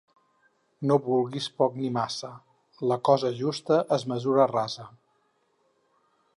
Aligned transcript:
No 0.91 0.95
vulguis 1.07 1.49
poc 1.59 1.75
ni 1.81 1.91
massa; 1.99 2.31
la 2.93 2.99
cosa 3.11 3.33
justa 3.43 3.79
és 3.99 4.09
mesura 4.15 4.51
rasa. 4.57 4.91